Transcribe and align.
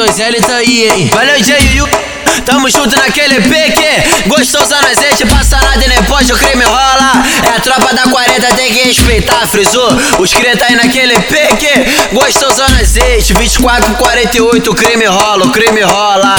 2L 0.00 0.46
tá 0.46 0.56
aí, 0.56 0.88
hein? 0.88 1.10
Valeu, 1.12 1.42
J.U. 1.42 1.86
Tamo 2.46 2.70
junto 2.70 2.96
naquele 2.98 3.38
pique 3.42 4.28
Gostosão 4.28 4.80
no 4.80 4.88
azeite, 4.88 5.26
passa 5.26 5.58
nada 5.58 5.84
e 5.84 5.88
nem 5.88 6.02
pode, 6.04 6.32
o 6.32 6.38
crime 6.38 6.64
rola. 6.64 7.22
É 7.44 7.56
a 7.56 7.60
tropa 7.60 7.92
da 7.94 8.04
40, 8.04 8.54
tem 8.54 8.72
que 8.72 8.84
respeitar, 8.84 9.46
frisou. 9.46 9.88
Os 10.18 10.32
cria 10.32 10.56
tá 10.56 10.66
aí 10.68 10.76
naquele 10.76 11.18
pique 11.20 11.68
Gostosão 12.12 12.66
no 12.70 12.80
azeite, 12.80 13.34
24 13.34 13.94
48, 13.96 14.70
o 14.70 14.74
crime 14.74 15.04
rola, 15.04 15.44
o 15.44 15.50
crime 15.50 15.82
rola. 15.82 16.34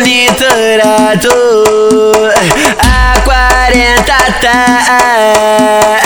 Monitorado 0.00 1.28
A 1.30 1.87
40 3.98 4.12
tá 4.40 5.98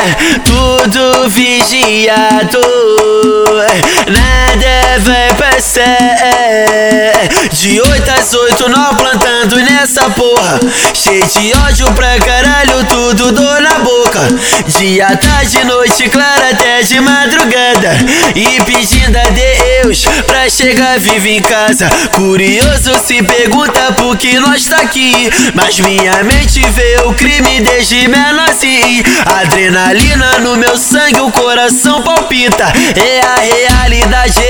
Tudo 0.45 1.28
vigiado 1.28 2.60
Nada 4.09 4.98
vai 5.00 5.34
passar. 5.34 5.83
De 7.52 7.80
8 7.80 8.10
às 8.10 8.34
8 8.34 8.69
nós 8.69 8.97
plantando 8.97 9.56
nessa 9.56 10.10
porra. 10.10 10.60
Cheio 10.95 11.27
de 11.27 11.52
ódio 11.66 11.92
pra 11.92 12.19
caralho 12.19 12.84
Tudo 12.84 13.33
dor 13.33 13.60
na 13.60 13.78
boca. 13.80 14.20
Dia, 14.66 15.16
tarde, 15.16 15.64
noite, 15.64 16.09
clara 16.09 16.50
até 16.50 16.83
de 16.83 17.00
madrugada. 17.00 17.97
E 18.34 18.61
pedindo 18.62 19.16
a 19.16 19.24
Deus 19.92 20.05
pra 20.27 20.48
chegar 20.48 20.98
vivo 20.98 21.27
em 21.27 21.42
casa. 21.42 21.87
Curioso 22.14 22.92
se 23.05 23.23
pergunta 23.23 23.92
por 23.92 24.16
que 24.16 24.39
nós 24.39 24.64
tá 24.64 24.78
aqui. 24.78 25.30
Mas 25.55 25.78
minha 25.80 26.25
mente 26.25 26.61
vê 26.70 27.03
o 27.05 27.12
crime 27.12 27.61
desde 27.61 28.08
menorzinho 28.08 29.03
Adrenalina 29.27 30.39
no 30.39 30.56
meu 30.56 30.77
sangue, 30.78 31.20
o 31.20 31.31
coração 31.31 32.00
palpita. 32.03 32.72
É 32.97 33.20
a 33.20 33.69
realidade 33.69 34.41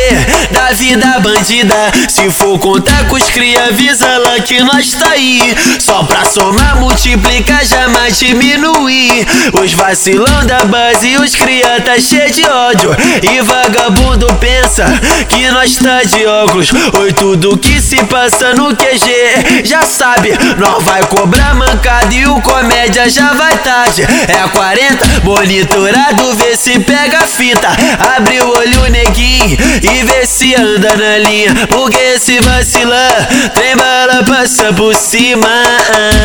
da 0.52 0.72
vida 0.72 1.18
bandida. 1.18 1.74
Se 2.08 2.30
for 2.30 2.58
contar 2.58 3.06
com 3.08 3.16
os 3.16 3.28
cria, 3.30 3.64
avisa 3.64 4.18
lá 4.18 4.38
que 4.40 4.62
nós 4.62 4.92
tá 4.92 5.10
aí. 5.10 5.56
Só 5.80 6.04
pra 6.04 6.24
somar, 6.24 6.76
multiplicar, 6.78 7.64
jamais 7.64 8.16
diminuir. 8.18 9.26
Os 9.60 9.72
vacilão 9.72 10.46
da 10.46 10.64
base, 10.64 11.16
os 11.16 11.34
cria 11.34 11.80
tá 11.80 11.98
cheio 11.98 12.30
de 12.30 12.44
ódio. 12.44 12.90
E 13.22 13.40
vagabundo 13.42 14.26
pensa 14.34 14.84
que 15.32 15.50
nós 15.50 15.76
tá 15.76 16.02
de 16.02 16.26
óculos. 16.26 16.70
Oi, 17.00 17.12
tudo 17.12 17.56
que 17.56 17.80
se 17.80 17.96
passa 18.04 18.54
no 18.54 18.76
QG 18.76 19.64
Já 19.64 19.82
sabe, 19.82 20.30
nós 20.58 20.82
vai 20.84 21.02
cobrar 21.06 21.54
mancada 21.54 22.14
e 22.14 22.26
o 22.26 22.40
comédia 22.42 23.08
já 23.08 23.32
vai 23.32 23.56
tarde. 23.58 24.02
É 24.02 24.48
40, 24.48 25.22
monitorado, 25.24 26.34
vê 26.34 26.56
se 26.56 26.78
pega 26.80 27.18
a 27.18 27.26
fita. 27.26 27.68
Abre 28.14 28.40
o 28.42 28.48
olho, 28.58 28.90
neguinho, 28.90 29.56
e 29.82 30.04
vê 30.04 30.26
se 30.26 30.54
anda 30.54 30.94
na 30.96 31.18
linha. 31.18 31.66
Porque 31.68 32.18
se 32.18 32.38
vacilar, 32.40 33.28
tem 33.54 33.74
bala 33.76 34.24
passa 34.24 34.72
por 34.74 34.94
cima. 34.94 35.48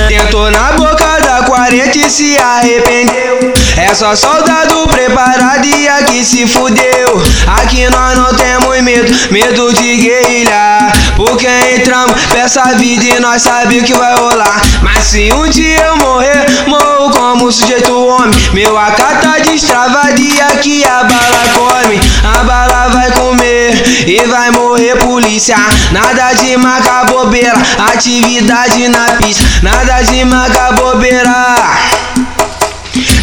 Tentou 0.09 0.52
na 0.52 0.73
boca 0.73 1.19
da 1.22 1.44
40 1.44 1.97
e 1.97 2.09
se 2.09 2.38
arrependeu 2.38 3.53
É 3.89 3.93
só 3.93 4.13
soldado 4.13 4.85
preparado 4.89 5.66
e 5.66 5.88
aqui 5.88 6.23
se 6.23 6.45
fudeu. 6.45 7.23
Aqui 7.47 7.89
nós 7.89 8.17
não 8.17 8.33
temos 8.33 8.81
medo, 8.81 9.31
medo 9.31 9.73
de 9.73 9.95
guerrilhar 9.95 10.91
Porque 11.16 11.47
entramos 11.73 12.13
peça 12.25 12.75
vida 12.75 13.05
e 13.05 13.19
nós 13.21 13.41
sabe 13.44 13.79
o 13.79 13.83
que 13.85 13.94
vai 13.94 14.13
rolar. 14.17 14.61
Mas 14.81 15.05
se 15.05 15.31
um 15.31 15.47
dia 15.49 15.85
eu 15.85 15.97
morrer, 15.97 16.67
morro 16.67 17.12
como 17.12 17.50
sujeito 17.50 17.97
homem. 17.97 18.38
Meu 18.51 18.78
AK 18.78 18.97
tá 19.22 19.39
destravado 19.45 20.22
e 20.22 20.41
aqui 20.41 20.83
a 20.83 21.06
bala 21.06 21.44
come. 21.56 22.00
A 22.35 22.44
bala 22.44 22.89
vai 22.89 23.09
comer 23.12 24.06
e 24.06 24.19
vai 24.28 24.51
morrer 24.51 24.97
polícia. 24.97 25.56
Nada 25.94 26.33
de 26.33 26.57
marca 26.57 27.06
bobeira, 27.06 27.53
atividade 27.94 28.89
na 28.89 29.13
pista. 29.13 29.45
Nada 29.63 30.01
de 30.01 30.25
marca 30.25 30.73
bobeira 30.73 32.06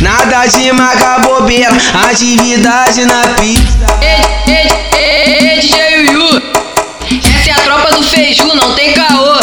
Nada 0.04 0.47
de 0.47 0.70
marca 0.70 1.19
bobeira, 1.20 1.70
atividade 2.10 3.06
na 3.06 3.22
pista 3.41 3.87
ei, 4.03 4.54
ei, 4.54 4.69
ei, 4.98 5.60
DJ 5.60 6.12
Yu, 6.12 6.42
essa 7.41 7.48
é 7.48 7.53
a 7.53 7.60
tropa 7.60 7.91
do 7.94 8.03
Feiju, 8.03 8.54
não 8.54 8.75
tem 8.75 8.92
caô. 8.92 9.34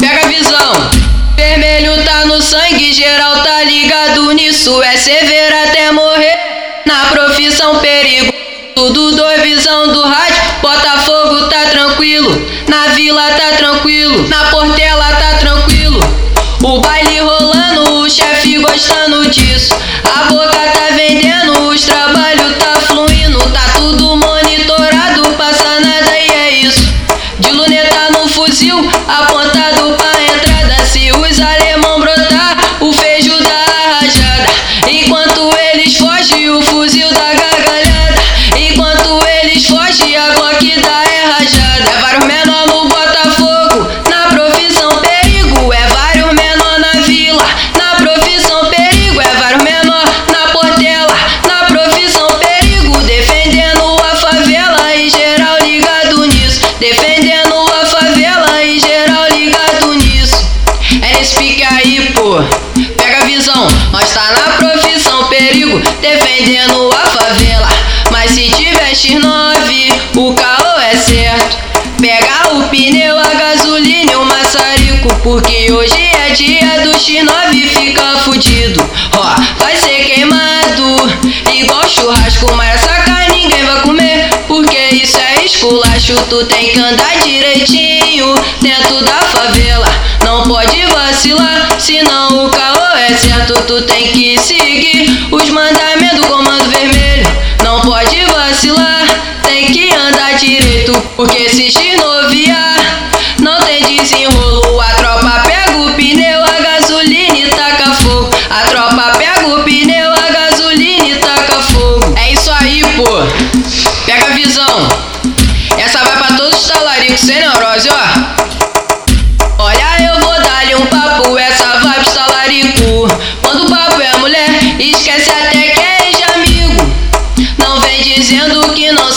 Pega 0.00 0.24
a 0.24 0.28
visão. 0.28 0.90
Vermelho 1.36 2.04
tá 2.04 2.24
no 2.24 2.42
sangue, 2.42 2.92
geral 2.92 3.44
tá 3.44 3.62
ligado 3.62 4.32
nisso. 4.32 4.82
É 4.82 4.96
severo 4.96 5.54
até 5.68 5.92
morrer. 5.92 6.36
Na 6.84 7.06
profissão 7.06 7.78
perigo. 7.78 8.32
Tudo 8.74 9.14
dois 9.14 9.40
visão 9.42 9.92
do 9.92 10.02
rádio. 10.02 10.42
Botafogo 10.60 11.48
tá 11.48 11.66
tranquilo. 11.70 12.44
Na 12.66 12.88
vila 12.88 13.30
tá 13.30 13.56
tranquilo. 13.56 14.28
Na 14.28 14.46
portela 14.46 15.12
tá 15.12 15.38
tranquilo. 15.38 16.00
O 16.64 16.80
disso. 19.32 19.74
A 20.14 20.24
boca 20.24 20.58
tá 20.72 20.94
vendendo, 20.94 21.68
os 21.68 21.82
trabalhos 21.82 22.54
tá 22.58 22.78
fluindo. 22.86 23.38
Tá 23.50 23.62
tudo 23.76 24.16
monitorado, 24.16 25.22
passa 25.38 25.80
nada 25.80 26.18
e 26.18 26.28
é 26.30 26.50
isso. 26.50 26.92
De 27.38 27.50
luneta 27.50 28.10
no 28.10 28.28
fuzil, 28.28 28.78
apontado 29.08 29.94
pra 29.96 30.11
visão, 63.42 63.66
nós 63.90 64.08
tá 64.12 64.30
na 64.30 64.52
profissão 64.56 65.24
perigo. 65.24 65.80
Defendendo 66.00 66.90
a 66.92 67.06
favela. 67.08 67.68
Mas 68.12 68.30
se 68.30 68.48
tiver 68.50 68.92
X9, 68.92 69.92
o 70.16 70.32
carro 70.34 70.78
é 70.80 70.96
certo. 70.96 71.58
Pega 72.00 72.54
o 72.54 72.68
pneu, 72.68 73.18
a 73.18 73.34
gasolina 73.34 74.12
e 74.12 74.16
o 74.16 74.24
maçarico. 74.24 75.12
Porque 75.24 75.72
hoje 75.72 76.00
é 76.00 76.30
dia 76.30 76.82
do 76.82 76.90
X9 76.90 77.68
fica 77.68 78.16
fudido. 78.18 78.88
Ó, 79.16 79.34
vai 79.58 79.76
ser 79.76 80.04
queimado. 80.04 80.96
Igual 81.52 81.88
churrasco, 81.88 82.54
mas 82.54 82.80
essa 82.80 83.21
esculacho, 85.62 86.14
tu 86.28 86.44
tem 86.46 86.70
que 86.70 86.78
andar 86.80 87.18
direitinho 87.22 88.34
dentro 88.60 89.04
da 89.04 89.20
favela. 89.20 89.86
Não 90.24 90.42
pode 90.42 90.84
vacilar, 90.86 91.68
senão 91.78 92.46
o 92.46 92.50
carro 92.50 92.96
é 92.96 93.14
certo. 93.14 93.54
Tu 93.62 93.80
tem 93.82 94.08
que 94.08 94.40
seguir 94.40 95.28
os 95.30 95.48
mandamentos 95.50 96.20
do 96.20 96.26
comando 96.26 96.68
vermelho. 96.68 97.26
Não 97.62 97.80
pode 97.80 98.24
vacilar, 98.24 99.04
tem 99.44 99.66
que 99.66 99.94
andar 99.94 100.34
direito. 100.34 101.00
Porque 101.14 101.48
se 101.48 101.70
xinoviar, 101.70 103.10
não 103.40 103.60
tem 103.60 103.84
desenrolo. 103.84 104.80
A 104.80 104.94
tropa 104.94 105.42
pega 105.46 105.78
o 105.78 105.94
pneu, 105.94 106.42
a 106.42 106.60
gasolina 106.60 107.38
e 107.38 107.48
taca 107.50 107.92
fogo. 108.02 108.30
A 108.50 108.68
tropa 108.68 109.12
pega 109.16 109.46
o 109.46 109.62
pneu, 109.62 110.11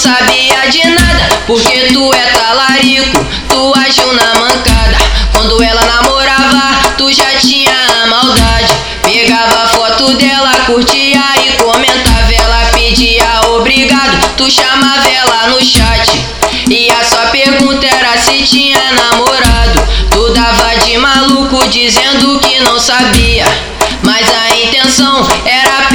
sabia 0.05 0.69
de 0.69 0.87
nada, 0.87 1.29
porque 1.47 1.87
tu 1.91 2.13
é 2.13 2.25
talarico, 2.37 3.25
tu 3.49 3.73
agiu 3.75 4.13
na 4.13 4.39
mancada. 4.39 4.97
Quando 5.33 5.63
ela 5.63 5.81
namorava, 5.83 6.93
tu 6.95 7.11
já 7.11 7.31
tinha 7.39 7.75
a 8.03 8.07
maldade. 8.07 8.71
Pegava 9.01 9.67
foto 9.69 10.13
dela, 10.13 10.51
curtia 10.67 11.23
e 11.43 11.57
comentava. 11.63 12.31
Ela 12.31 12.69
pedia 12.71 13.25
obrigado, 13.55 14.35
tu 14.37 14.49
chamava 14.51 15.09
ela 15.09 15.47
no 15.47 15.59
chat. 15.59 16.23
E 16.69 16.91
a 16.91 17.03
sua 17.03 17.25
pergunta 17.31 17.87
era 17.87 18.15
se 18.21 18.43
tinha 18.43 18.91
namorado. 18.91 19.81
Tu 20.11 20.33
dava 20.33 20.85
de 20.85 20.99
maluco 20.99 21.67
dizendo 21.69 22.39
que 22.39 22.59
não 22.59 22.79
sabia. 22.79 23.45
Mas 24.03 24.27
a 24.29 24.55
intenção 24.55 25.27
era 25.45 25.89